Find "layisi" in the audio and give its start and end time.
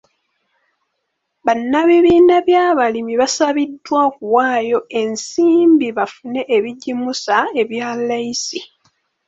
8.07-8.59